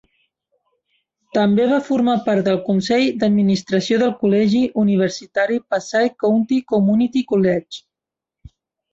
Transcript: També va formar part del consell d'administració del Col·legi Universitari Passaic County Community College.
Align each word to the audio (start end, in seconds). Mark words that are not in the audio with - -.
També 1.37 1.65
va 1.71 1.75
formar 1.89 2.15
part 2.29 2.43
del 2.47 2.55
consell 2.69 3.03
d'administració 3.23 3.99
del 4.03 4.13
Col·legi 4.21 4.61
Universitari 4.85 5.59
Passaic 5.75 6.17
County 6.25 6.59
Community 6.73 7.23
College. 7.33 7.83